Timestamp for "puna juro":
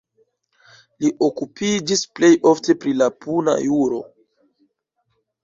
3.27-4.03